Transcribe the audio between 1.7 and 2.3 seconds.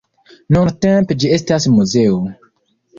muzeo.